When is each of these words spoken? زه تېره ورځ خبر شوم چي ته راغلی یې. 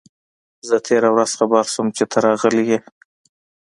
زه 0.67 0.77
تېره 0.87 1.09
ورځ 1.15 1.31
خبر 1.39 1.63
شوم 1.73 1.87
چي 1.95 2.03
ته 2.11 2.17
راغلی 2.25 2.63
یې. 2.71 2.79